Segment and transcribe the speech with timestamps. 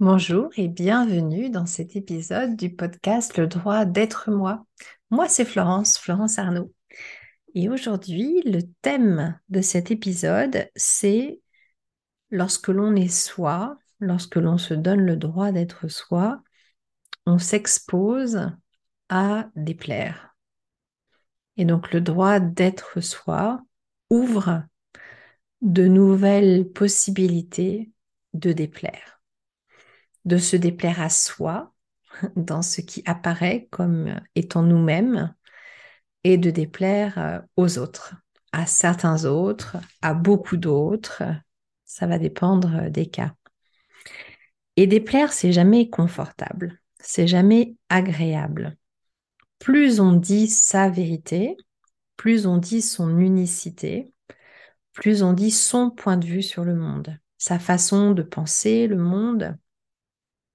[0.00, 4.66] Bonjour et bienvenue dans cet épisode du podcast Le droit d'être moi.
[5.10, 6.72] Moi, c'est Florence, Florence Arnaud.
[7.54, 11.40] Et aujourd'hui, le thème de cet épisode, c'est
[12.30, 16.42] lorsque l'on est soi, lorsque l'on se donne le droit d'être soi,
[17.24, 18.50] on s'expose
[19.08, 20.34] à déplaire.
[21.56, 23.62] Et donc le droit d'être soi
[24.10, 24.64] ouvre
[25.62, 27.92] de nouvelles possibilités
[28.32, 29.13] de déplaire
[30.24, 31.72] de se déplaire à soi
[32.36, 35.34] dans ce qui apparaît comme étant nous-mêmes
[36.24, 38.14] et de déplaire euh, aux autres,
[38.52, 41.22] à certains autres, à beaucoup d'autres.
[41.84, 43.34] Ça va dépendre des cas.
[44.76, 48.76] Et déplaire, c'est jamais confortable, c'est jamais agréable.
[49.58, 51.56] Plus on dit sa vérité,
[52.16, 54.12] plus on dit son unicité,
[54.92, 58.96] plus on dit son point de vue sur le monde, sa façon de penser le
[58.96, 59.56] monde,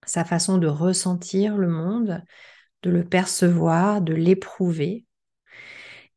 [0.10, 2.24] sa façon de ressentir le monde,
[2.82, 5.06] de le percevoir, de l'éprouver.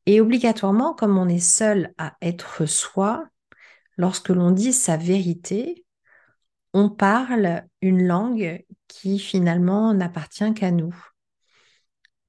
[0.07, 3.25] Et obligatoirement, comme on est seul à être soi,
[3.97, 5.85] lorsque l'on dit sa vérité,
[6.73, 10.95] on parle une langue qui finalement n'appartient qu'à nous.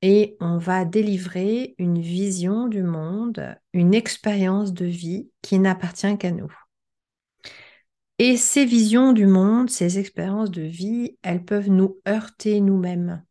[0.02, 6.32] Et on va délivrer une vision du monde, une expérience de vie qui n'appartient qu'à
[6.32, 6.54] nous.
[8.20, 13.24] Et ces visions du monde, ces expériences de vie, elles peuvent nous heurter nous-mêmes.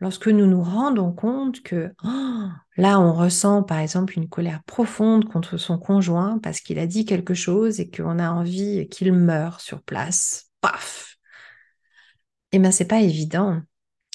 [0.00, 5.26] Lorsque nous nous rendons compte que oh, là, on ressent par exemple une colère profonde
[5.26, 9.60] contre son conjoint parce qu'il a dit quelque chose et qu'on a envie qu'il meure
[9.60, 11.16] sur place, paf
[12.52, 13.60] Eh bien, c'est pas évident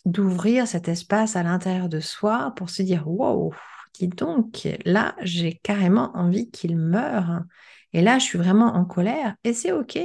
[0.06, 3.54] d'ouvrir cet espace à l'intérieur de soi pour se dire wow,
[4.00, 7.44] dis donc, là, j'ai carrément envie qu'il meure.
[7.96, 9.98] Et là, je suis vraiment en colère et c'est OK.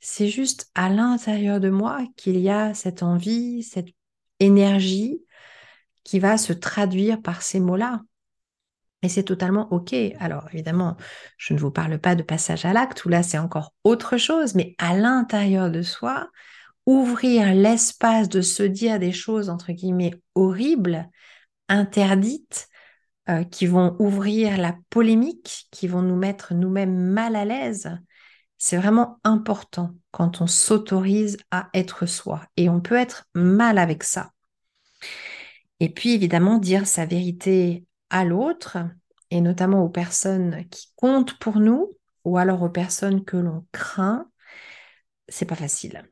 [0.00, 3.90] C'est juste à l'intérieur de moi qu'il y a cette envie, cette
[4.40, 5.22] énergie
[6.02, 8.00] qui va se traduire par ces mots-là.
[9.02, 9.94] Et c'est totalement OK.
[10.18, 10.96] Alors évidemment,
[11.36, 14.56] je ne vous parle pas de passage à l'acte, où là c'est encore autre chose,
[14.56, 16.28] mais à l'intérieur de soi,
[16.84, 21.08] ouvrir l'espace de se dire des choses, entre guillemets, horribles,
[21.68, 22.68] interdites,
[23.30, 27.90] euh, qui vont ouvrir la polémique, qui vont nous mettre nous-mêmes mal à l'aise.
[28.56, 32.42] C'est vraiment important quand on s'autorise à être soi.
[32.56, 34.32] Et on peut être mal avec ça.
[35.80, 38.78] Et puis évidemment, dire sa vérité à l'autre,
[39.30, 44.28] et notamment aux personnes qui comptent pour nous, ou alors aux personnes que l'on craint,
[45.28, 46.08] c'est pas facile.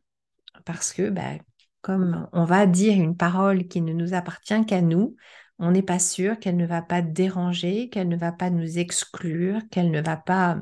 [0.65, 1.39] Parce que, bah,
[1.81, 5.17] comme on va dire une parole qui ne nous appartient qu'à nous,
[5.59, 9.61] on n'est pas sûr qu'elle ne va pas déranger, qu'elle ne va pas nous exclure,
[9.71, 10.59] qu'elle ne va pas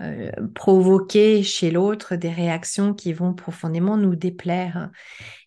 [0.00, 4.90] euh, provoquer chez l'autre des réactions qui vont profondément nous déplaire.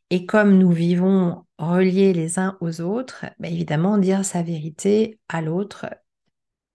[0.10, 5.42] Et comme nous vivons reliés les uns aux autres, bah, évidemment, dire sa vérité à
[5.42, 5.86] l'autre,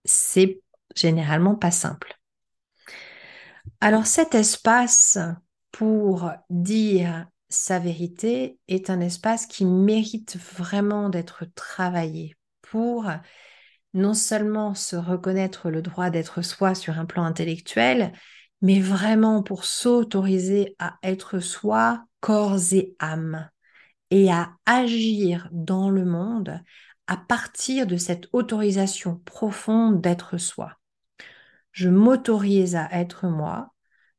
[0.04, 0.60] c'est
[0.94, 2.16] généralement pas simple.
[3.80, 5.18] Alors cet espace
[5.72, 13.10] pour dire sa vérité est un espace qui mérite vraiment d'être travaillé pour
[13.94, 18.12] non seulement se reconnaître le droit d'être soi sur un plan intellectuel,
[18.60, 23.48] mais vraiment pour s'autoriser à être soi corps et âme
[24.10, 26.60] et à agir dans le monde
[27.06, 30.72] à partir de cette autorisation profonde d'être soi.
[31.72, 33.74] Je m'autorise à être moi,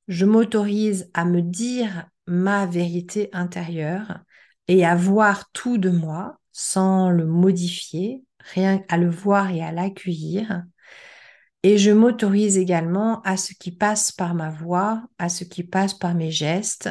[0.07, 4.19] je m'autorise à me dire ma vérité intérieure
[4.67, 9.71] et à voir tout de moi sans le modifier, rien à le voir et à
[9.71, 10.63] l'accueillir.
[11.63, 15.93] Et je m'autorise également à ce qui passe par ma voix, à ce qui passe
[15.93, 16.89] par mes gestes,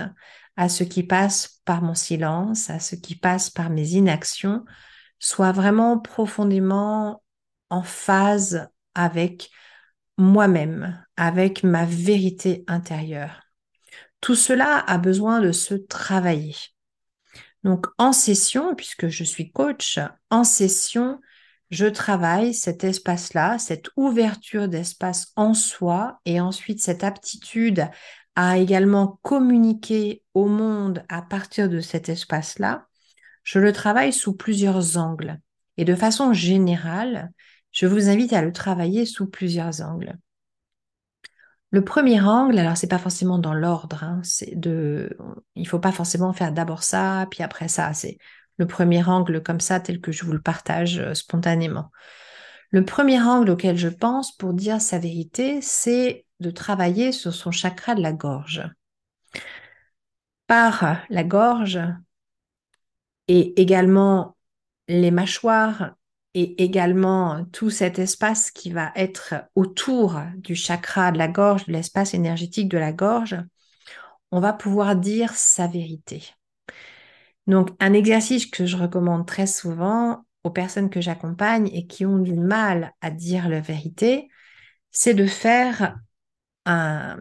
[0.56, 4.64] à ce qui passe par mon silence, à ce qui passe par mes inactions,
[5.18, 7.22] soit vraiment profondément
[7.70, 9.50] en phase avec
[10.18, 13.43] moi-même, avec ma vérité intérieure.
[14.24, 16.56] Tout cela a besoin de se travailler.
[17.62, 19.98] Donc en session, puisque je suis coach,
[20.30, 21.20] en session,
[21.68, 27.86] je travaille cet espace-là, cette ouverture d'espace en soi et ensuite cette aptitude
[28.34, 32.86] à également communiquer au monde à partir de cet espace-là.
[33.42, 35.38] Je le travaille sous plusieurs angles.
[35.76, 37.30] Et de façon générale,
[37.72, 40.16] je vous invite à le travailler sous plusieurs angles.
[41.74, 45.18] Le premier angle, alors c'est pas forcément dans l'ordre, hein, c'est de,
[45.56, 47.92] il faut pas forcément faire d'abord ça, puis après ça.
[47.92, 48.16] C'est
[48.58, 51.90] le premier angle comme ça, tel que je vous le partage euh, spontanément.
[52.70, 57.50] Le premier angle auquel je pense pour dire sa vérité, c'est de travailler sur son
[57.50, 58.62] chakra de la gorge.
[60.46, 61.80] par la gorge
[63.26, 64.36] et également
[64.86, 65.96] les mâchoires
[66.34, 71.72] et également tout cet espace qui va être autour du chakra de la gorge, de
[71.72, 73.36] l'espace énergétique de la gorge,
[74.32, 76.24] on va pouvoir dire sa vérité.
[77.46, 82.18] Donc, un exercice que je recommande très souvent aux personnes que j'accompagne et qui ont
[82.18, 84.28] du mal à dire la vérité,
[84.90, 85.96] c'est de faire
[86.66, 87.18] un,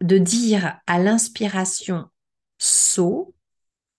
[0.00, 2.08] de dire à l'inspiration
[2.58, 3.34] so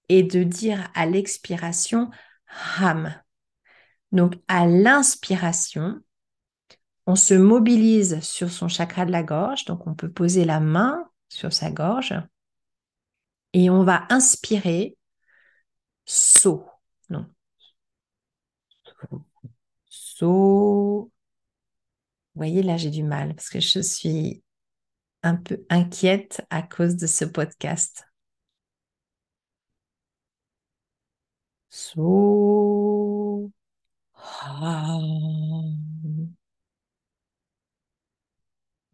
[0.10, 2.10] et de dire à l'expiration
[2.80, 3.14] ham.
[4.12, 6.02] Donc, à l'inspiration,
[7.08, 9.66] on se mobilise sur son chakra de la gorge.
[9.66, 12.16] Donc, on peut poser la main sur sa gorge
[13.54, 14.98] et on va inspirer
[16.06, 16.66] so.
[17.10, 17.26] Non.
[19.90, 21.12] So.
[22.34, 24.44] Vous voyez, là, j'ai du mal parce que je suis
[25.24, 28.06] un peu inquiète à cause de ce podcast.
[31.70, 33.52] So.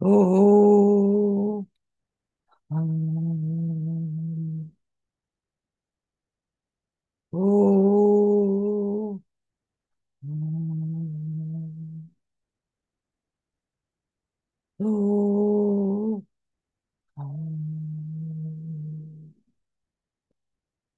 [0.00, 1.66] Oh.
[7.32, 9.22] Oh.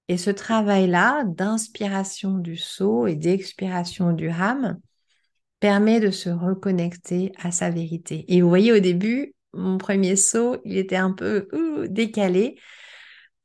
[0.09, 4.79] Et ce travail-là d'inspiration du saut et d'expiration du ham
[5.61, 8.25] permet de se reconnecter à sa vérité.
[8.29, 11.49] Et vous voyez au début, mon premier saut, il était un peu
[11.89, 12.59] décalé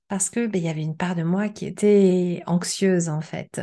[0.09, 3.61] parce que ben, il y avait une part de moi qui était anxieuse en fait.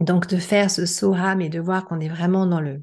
[0.00, 2.82] Donc de faire ce saut ham et de voir qu'on est vraiment dans le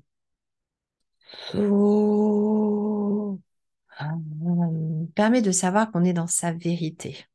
[5.16, 7.26] permet de savoir qu'on est dans sa vérité.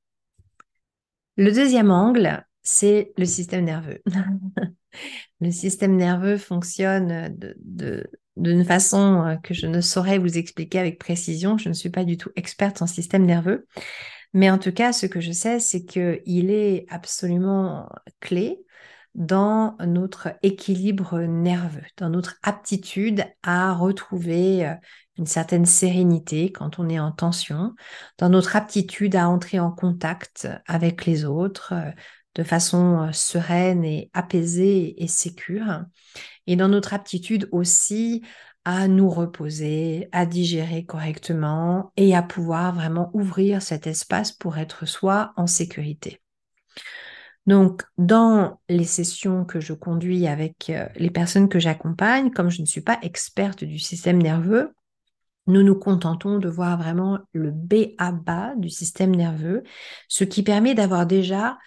[1.39, 4.03] Le deuxième angle, c'est le système nerveux.
[5.41, 10.99] le système nerveux fonctionne de, d'une façon euh, que je ne saurais vous expliquer avec
[10.99, 11.57] précision.
[11.57, 13.69] Je ne suis pas du tout experte en système nerveux.
[14.35, 17.89] Mais en tout cas, ce que je sais, c'est qu'il est absolument
[18.19, 18.59] clé
[19.15, 24.75] dans notre équilibre nerveux, dans notre aptitude à retrouver euh,
[25.19, 27.75] une certaine sérénité quand on est en tension,
[28.19, 31.91] dans notre aptitude à entrer en contact avec les autres euh,
[32.35, 35.85] de façon euh, sereine et apaisée et sécure,
[36.47, 38.23] et dans notre aptitude aussi
[38.65, 44.87] à nous reposer, à digérer correctement et à pouvoir vraiment ouvrir cet espace pour être
[44.87, 46.21] soi en sécurité.
[47.47, 52.61] Donc, dans les sessions que je conduis avec euh, les personnes que j'accompagne, comme je
[52.61, 54.75] ne suis pas experte du système nerveux,
[55.49, 59.65] nous nous contentons de voir vraiment le B à bas du système nerveux,
[60.07, 61.59] ce qui permet d'avoir déjà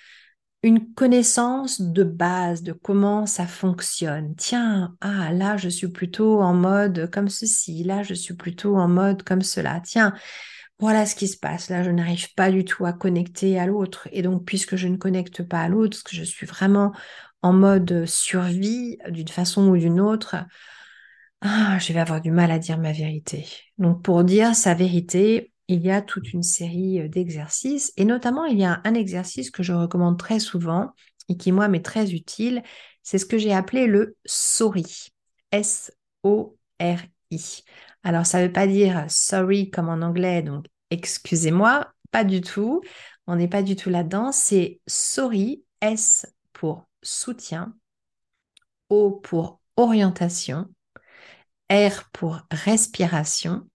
[0.63, 4.35] une connaissance de base de comment ça fonctionne.
[4.35, 8.87] Tiens, ah là je suis plutôt en mode comme ceci, là je suis plutôt en
[8.87, 9.81] mode comme cela.
[9.83, 10.13] Tiens,
[10.81, 11.69] voilà ce qui se passe.
[11.69, 14.07] Là, je n'arrive pas du tout à connecter à l'autre.
[14.11, 16.91] Et donc, puisque je ne connecte pas à l'autre, parce que je suis vraiment
[17.43, 20.37] en mode survie d'une façon ou d'une autre,
[21.41, 23.47] ah, je vais avoir du mal à dire ma vérité.
[23.77, 27.93] Donc, pour dire sa vérité, il y a toute une série d'exercices.
[27.97, 30.91] Et notamment, il y a un exercice que je recommande très souvent
[31.29, 32.61] et qui, moi, m'est très utile.
[33.01, 35.09] C'est ce que j'ai appelé le SORI.
[35.51, 36.03] S-O-R-I.
[38.03, 42.81] Alors, ça ne veut pas dire sorry comme en anglais, donc excusez-moi, pas du tout.
[43.27, 44.31] On n'est pas du tout là-dedans.
[44.31, 47.75] C'est sorry, S pour soutien,
[48.89, 50.67] O pour orientation,
[51.71, 53.67] R pour respiration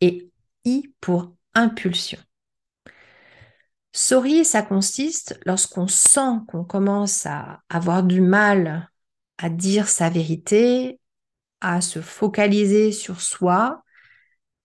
[0.00, 0.30] et
[0.64, 2.18] I pour impulsion.
[3.92, 8.90] Sorry, ça consiste lorsqu'on sent qu'on commence à avoir du mal
[9.38, 10.98] à dire sa vérité,
[11.60, 13.82] à se focaliser sur soi,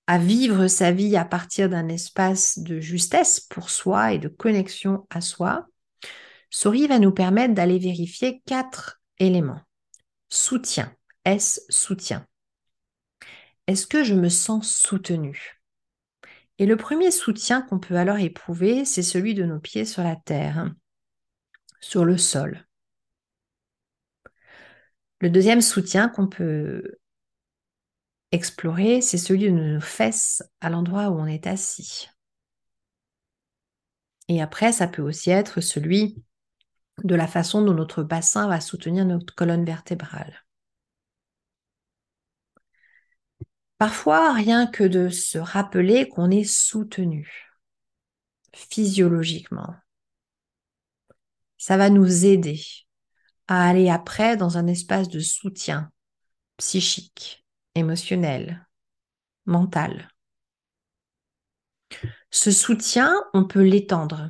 [0.08, 5.06] à vivre sa vie à partir d'un espace de justesse pour soi et de connexion
[5.12, 5.68] à soi,
[6.50, 9.62] Sori va nous permettre d'aller vérifier quatre éléments.
[10.30, 10.92] Soutien.
[11.26, 12.26] Est-ce soutien
[13.70, 15.62] Est-ce que je me sens soutenu
[16.58, 20.16] Et le premier soutien qu'on peut alors éprouver, c'est celui de nos pieds sur la
[20.16, 20.74] terre,
[21.80, 22.66] sur le sol.
[25.20, 26.98] Le deuxième soutien qu'on peut
[28.32, 32.10] explorer, c'est celui de nos fesses à l'endroit où on est assis.
[34.30, 36.24] Et après, ça peut aussi être celui
[37.04, 40.44] de la façon dont notre bassin va soutenir notre colonne vertébrale.
[43.80, 47.50] Parfois, rien que de se rappeler qu'on est soutenu,
[48.54, 49.74] physiologiquement.
[51.58, 52.62] Ça va nous aider
[53.48, 55.92] à aller après dans un espace de soutien
[56.58, 58.68] psychique, émotionnel,
[59.46, 60.10] mental.
[62.32, 64.30] Ce soutien, on peut l'étendre.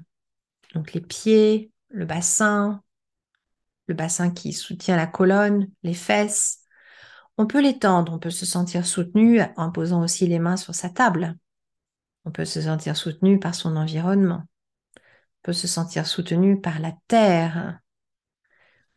[0.76, 2.84] Donc les pieds, le bassin,
[3.88, 6.60] le bassin qui soutient la colonne, les fesses.
[7.40, 10.90] On peut l'étendre, on peut se sentir soutenu en posant aussi les mains sur sa
[10.90, 11.38] table.
[12.26, 14.44] On peut se sentir soutenu par son environnement.
[14.98, 17.80] On peut se sentir soutenu par la terre.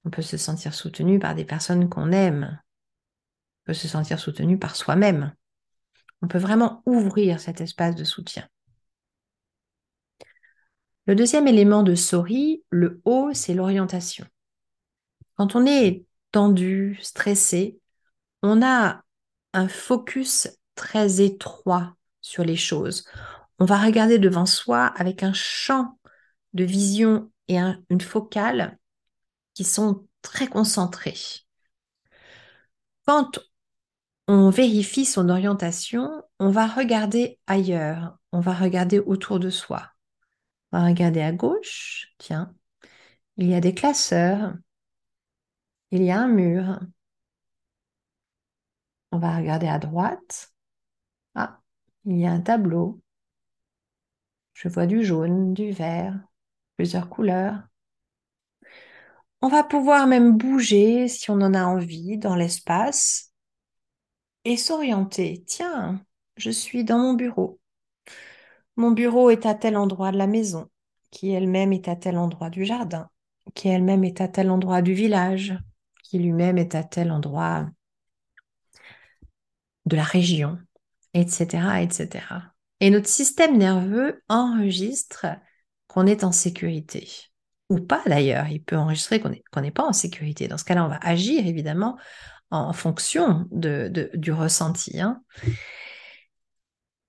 [0.05, 2.61] On peut se sentir soutenu par des personnes qu'on aime.
[3.61, 5.33] On peut se sentir soutenu par soi-même.
[6.21, 8.49] On peut vraiment ouvrir cet espace de soutien.
[11.07, 14.27] Le deuxième élément de Sori, le haut, c'est l'orientation.
[15.37, 17.79] Quand on est tendu, stressé,
[18.43, 19.03] on a
[19.53, 23.05] un focus très étroit sur les choses.
[23.59, 25.99] On va regarder devant soi avec un champ
[26.53, 28.79] de vision et une focale
[29.55, 31.15] qui sont très concentrés.
[33.07, 33.39] Quand
[34.29, 39.91] on vérifie son orientation, on va regarder ailleurs, on va regarder autour de soi.
[40.73, 42.55] On va regarder à gauche, tiens,
[43.37, 44.55] il y a des classeurs,
[45.93, 46.81] il y a un mur.
[49.13, 50.53] On va regarder à droite.
[51.35, 51.61] Ah,
[52.05, 53.01] il y a un tableau.
[54.55, 56.19] Je vois du jaune, du vert,
[56.77, 57.63] plusieurs couleurs.
[59.43, 63.33] On va pouvoir même bouger si on en a envie dans l'espace
[64.45, 65.45] et s'orienter.
[65.47, 66.01] Tiens,
[66.37, 67.61] je suis dans mon bureau.
[68.77, 70.69] Mon bureau est à tel endroit de la maison,
[71.11, 73.11] qui elle-même est à tel endroit du jardin,
[73.55, 75.59] qui elle-même est à tel endroit du village,
[76.03, 77.69] qui lui-même est à tel endroit
[79.87, 80.59] de la région,
[81.15, 82.25] etc., etc.
[82.81, 85.27] Et notre système nerveux enregistre
[85.87, 87.09] qu'on est en sécurité.
[87.69, 90.49] Ou pas d'ailleurs, il peut enregistrer qu'on n'est pas en sécurité.
[90.49, 91.99] Dans ce cas-là, on va agir évidemment
[92.51, 95.01] en fonction de, du ressenti.
[95.01, 95.23] Hein.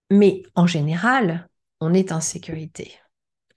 [0.09, 1.49] Mais en général,
[1.81, 2.97] on est en sécurité.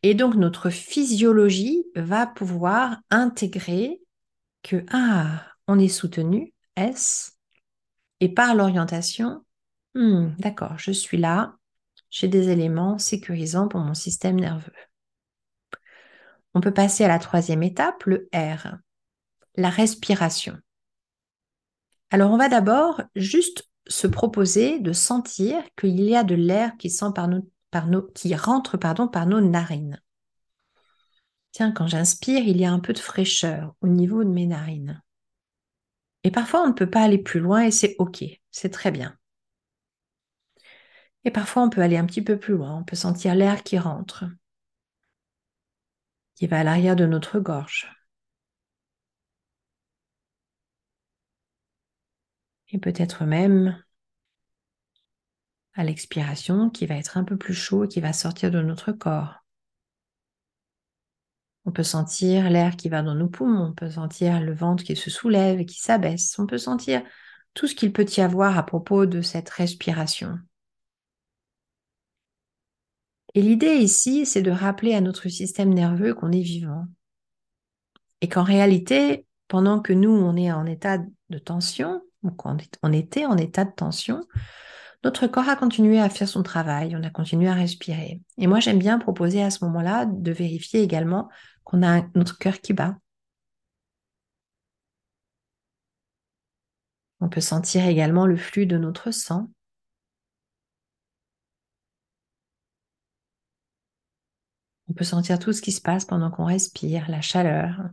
[0.02, 4.00] Et donc notre physiologie va pouvoir intégrer
[4.62, 7.36] que, ah, on est soutenu, S,
[8.20, 9.44] et par l'orientation,
[9.94, 11.56] hmm, d'accord, je suis là,
[12.11, 14.73] j'ai des éléments sécurisants pour mon système nerveux.
[16.54, 18.76] On peut passer à la troisième étape, le R,
[19.56, 20.56] la respiration.
[22.11, 26.88] Alors on va d'abord juste se proposer de sentir qu'il y a de l'air qui,
[28.35, 30.00] rentre par nos narines.
[31.52, 35.02] Tiens, quand j'inspire, il y a un peu de fraîcheur au niveau de mes narines.
[36.26, 39.16] Et parfois, on ne peut pas aller plus loin et c'est OK, c'est très bien.
[41.23, 43.78] Et parfois, on peut aller un petit peu plus loin, on peut sentir l'air qui
[43.78, 44.25] rentre,
[46.35, 47.88] qui va à l'arrière de notre gorge.
[52.71, 53.80] Et peut-être même
[55.75, 58.90] à l'expiration qui va être un peu plus chaud et qui va sortir de notre
[58.90, 59.46] corps.
[61.66, 64.94] On peut sentir l'air qui va dans nos poumons, on peut sentir le ventre qui
[64.94, 67.02] se soulève et qui s'abaisse, on peut sentir
[67.54, 70.38] tout ce qu'il peut y avoir à propos de cette respiration.
[73.35, 76.87] Et l'idée ici, c'est de rappeler à notre système nerveux qu'on est vivant.
[78.20, 82.56] Et qu'en réalité, pendant que nous, on est en état de tension, ou qu'on
[82.92, 84.23] était en état de tension,
[85.04, 88.23] notre corps a continué à faire son travail, on a continué à respirer.
[88.38, 91.28] Et moi, j'aime bien proposer à ce moment-là de vérifier également
[91.66, 92.96] qu'on a notre cœur qui bat.
[97.20, 99.50] On peut sentir également le flux de notre sang.
[104.88, 107.90] On peut sentir tout ce qui se passe pendant qu'on respire, la chaleur.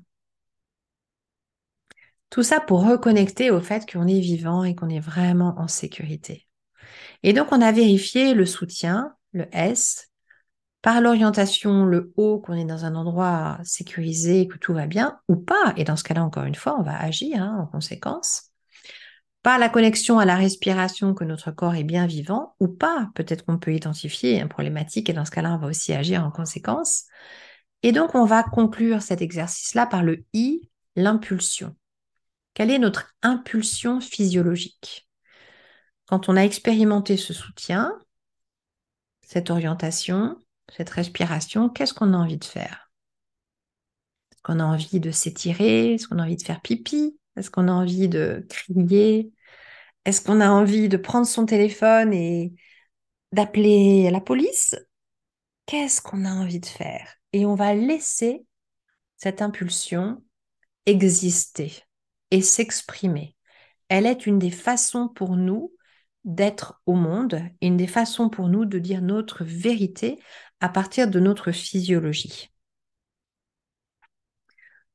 [2.29, 6.47] Tout ça pour reconnecter au fait qu'on est vivant et qu'on est vraiment en sécurité.
[7.23, 10.11] Et donc, on a vérifié le soutien, le S,
[10.83, 15.37] par l'orientation, le haut, qu'on est dans un endroit sécurisé, que tout va bien, ou
[15.37, 15.73] pas.
[15.77, 18.51] Et dans ce cas-là, encore une fois, on va agir hein, en conséquence
[19.43, 23.09] par la connexion à la respiration que notre corps est bien vivant ou pas.
[23.15, 26.31] Peut-être qu'on peut identifier une problématique et dans ce cas-là, on va aussi agir en
[26.31, 27.05] conséquence.
[27.81, 31.75] Et donc, on va conclure cet exercice-là par le I, l'impulsion.
[32.53, 35.07] Quelle est notre impulsion physiologique?
[36.07, 37.97] Quand on a expérimenté ce soutien,
[39.21, 40.37] cette orientation,
[40.71, 42.91] cette respiration, qu'est-ce qu'on a envie de faire?
[44.31, 45.93] Est-ce qu'on a envie de s'étirer?
[45.93, 47.17] Est-ce qu'on a envie de faire pipi?
[47.35, 49.31] Est-ce qu'on a envie de crier?
[50.05, 52.53] Est-ce qu'on a envie de prendre son téléphone et
[53.31, 54.75] d'appeler la police?
[55.65, 57.15] Qu'est-ce qu'on a envie de faire?
[57.31, 58.45] Et on va laisser
[59.17, 60.21] cette impulsion
[60.85, 61.73] exister
[62.31, 63.35] et s'exprimer.
[63.87, 65.71] Elle est une des façons pour nous
[66.23, 70.19] d'être au monde, une des façons pour nous de dire notre vérité
[70.59, 72.49] à partir de notre physiologie.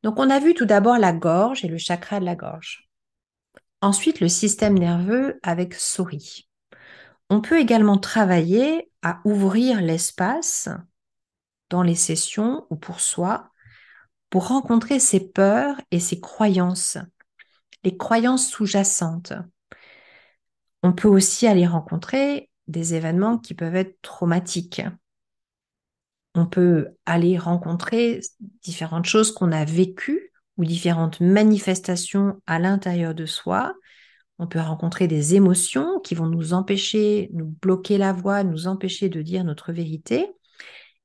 [0.02, 2.88] Donc on a vu tout d'abord la gorge et le chakra de la gorge.
[3.80, 6.48] Ensuite le système nerveux avec souris.
[7.30, 10.68] On peut également travailler à ouvrir l'espace
[11.68, 13.50] dans les sessions ou pour soi
[14.30, 16.98] pour rencontrer ses peurs et ses croyances,
[17.84, 19.32] les croyances sous-jacentes.
[20.82, 24.82] On peut aussi aller rencontrer des événements qui peuvent être traumatiques.
[26.34, 28.20] On peut aller rencontrer
[28.62, 33.74] différentes choses qu'on a vécues ou différentes manifestations à l'intérieur de soi.
[34.38, 39.08] On peut rencontrer des émotions qui vont nous empêcher, nous bloquer la voix, nous empêcher
[39.08, 40.30] de dire notre vérité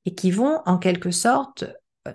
[0.04, 1.64] et qui vont en quelque sorte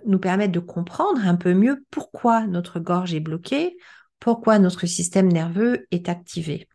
[0.05, 3.75] nous permettre de comprendre un peu mieux pourquoi notre gorge est bloquée,
[4.19, 6.68] pourquoi notre système nerveux est activé.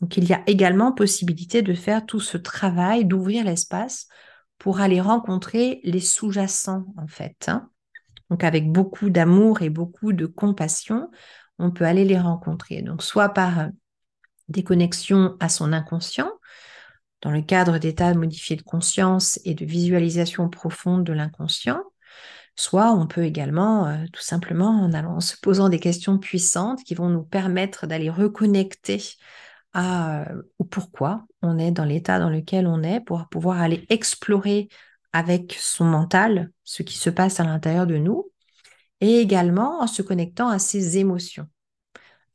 [0.00, 4.06] Donc il y a également possibilité de faire tout ce travail, d'ouvrir l'espace
[4.58, 7.48] pour aller rencontrer les sous-jacents en fait.
[7.48, 7.70] Hein.
[8.30, 11.10] Donc avec beaucoup d'amour et beaucoup de compassion,
[11.58, 12.82] on peut aller les rencontrer.
[12.82, 13.68] Donc soit par
[14.48, 16.30] des connexions à son inconscient,
[17.22, 21.82] dans le cadre d'états modifiés de conscience et de visualisation profonde de l'inconscient,
[22.58, 26.94] Soit on peut également, euh, tout simplement, en allant se posant des questions puissantes qui
[26.94, 29.02] vont nous permettre d'aller reconnecter
[29.76, 34.68] à euh, pourquoi on est dans l'état dans lequel on est pour pouvoir aller explorer
[35.12, 38.32] avec son mental ce qui se passe à l'intérieur de nous
[39.02, 41.46] et également en se connectant à ses émotions.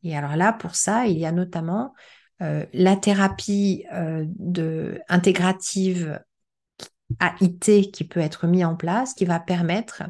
[0.04, 1.96] Et alors là, pour ça, il y a notamment
[2.44, 6.22] euh, la thérapie de, intégrative
[7.20, 10.04] AIT qui peut être mis en place, qui va permettre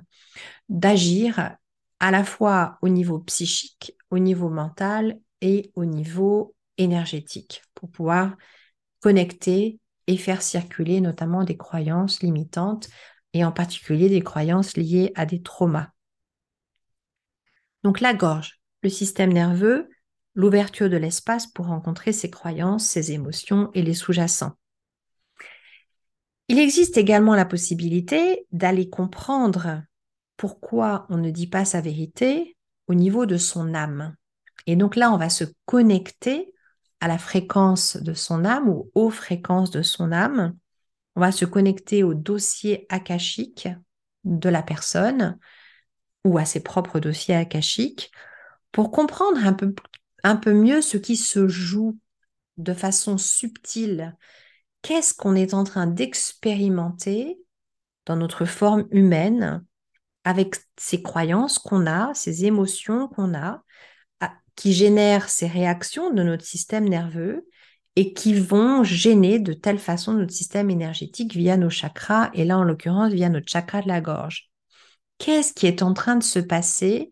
[0.67, 1.55] d'agir
[2.01, 8.35] à la fois au niveau psychique, au niveau mental et au niveau énergétique pour pouvoir
[8.99, 12.89] connecter et faire circuler notamment des croyances limitantes
[13.33, 15.89] et en particulier des croyances liées à des traumas.
[17.83, 19.89] Donc la gorge, le système nerveux,
[20.35, 24.53] l'ouverture de l'espace pour rencontrer ses croyances, ses émotions et les sous-jacents.
[26.47, 29.83] Il existe également la possibilité d'aller comprendre
[30.35, 34.15] pourquoi on ne dit pas sa vérité au niveau de son âme.
[34.67, 36.53] Et donc là, on va se connecter
[37.01, 40.55] à la fréquence de son âme ou aux fréquences de son âme.
[41.15, 43.67] On va se connecter au dossier akashique
[44.23, 45.37] de la personne
[46.23, 48.11] ou à ses propres dossiers akashiques
[48.71, 49.75] pour comprendre un peu,
[50.23, 51.97] un peu mieux ce qui se joue
[52.57, 54.15] de façon subtile
[54.81, 57.39] qu'est-ce qu'on est en train d'expérimenter
[58.05, 59.63] dans notre forme humaine
[60.23, 63.63] avec ces croyances qu'on a, ces émotions qu'on a,
[64.61, 67.47] qui génèrent ces réactions de notre système nerveux
[67.95, 72.59] et qui vont gêner de telle façon notre système énergétique via nos chakras, et là
[72.59, 74.51] en l'occurrence via notre chakra de la gorge.
[75.17, 77.09] Qu'est-ce qui est en train de se passer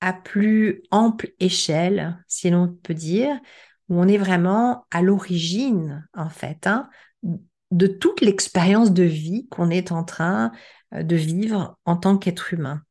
[0.00, 3.38] à plus ample échelle, si l'on peut dire,
[3.88, 6.90] où on est vraiment à l'origine, en fait, hein,
[7.70, 10.50] de toute l'expérience de vie qu'on est en train
[10.94, 12.82] euh, de vivre en tant qu'être humain?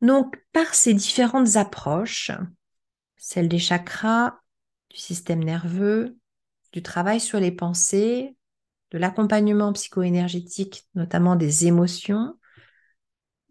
[0.00, 2.30] Donc, par ces différentes approches,
[3.16, 4.38] celle des chakras,
[4.90, 6.16] du système nerveux,
[6.72, 8.36] du travail sur les pensées,
[8.90, 12.34] de l'accompagnement psycho-énergétique, notamment des émotions,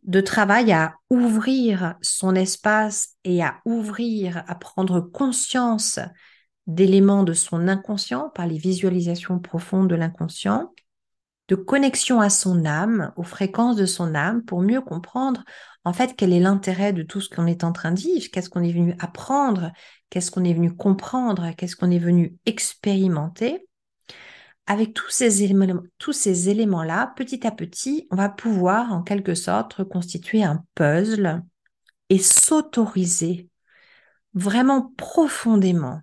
[0.03, 5.99] de travail à ouvrir son espace et à ouvrir, à prendre conscience
[6.65, 10.73] d'éléments de son inconscient par les visualisations profondes de l'inconscient,
[11.49, 15.43] de connexion à son âme, aux fréquences de son âme pour mieux comprendre
[15.87, 18.49] en fait quel est l'intérêt de tout ce qu'on est en train de vivre, qu'est-ce
[18.49, 19.71] qu'on est venu apprendre,
[20.09, 23.65] qu'est-ce qu'on est venu comprendre, qu'est-ce qu'on est venu expérimenter?
[24.65, 29.33] Avec tous ces éléments, tous ces éléments-là, petit à petit, on va pouvoir en quelque
[29.33, 31.41] sorte reconstituer un puzzle
[32.09, 33.47] et s'autoriser
[34.33, 36.01] vraiment profondément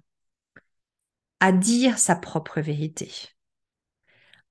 [1.40, 3.12] à dire sa propre vérité,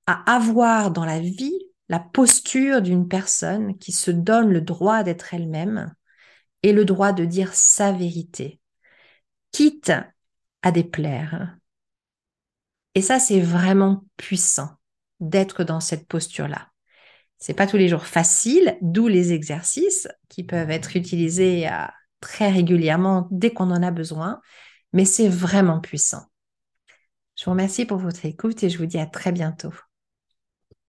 [0.06, 5.34] à avoir dans la vie la posture d'une personne qui se donne le droit d'être
[5.34, 5.94] elle-même
[6.62, 8.60] et le droit de dire sa vérité,
[9.52, 9.92] quitte
[10.62, 11.56] à déplaire,
[12.94, 14.70] et ça, c'est vraiment puissant
[15.20, 16.68] d'être dans cette posture-là.
[17.38, 21.86] C'est pas tous les jours facile, d'où les exercices qui peuvent être utilisés euh,
[22.20, 24.40] très régulièrement dès qu'on en a besoin,
[24.92, 26.22] mais c'est vraiment puissant.
[27.36, 29.74] Je vous remercie pour votre écoute et je vous dis à très bientôt.